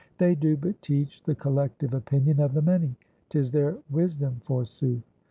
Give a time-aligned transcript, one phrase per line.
[0.17, 2.95] 'They do but teach the collective opinion of the many;
[3.29, 5.03] 'tis their wisdom, forsooth.